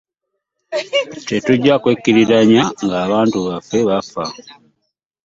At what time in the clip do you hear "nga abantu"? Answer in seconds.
2.83-3.37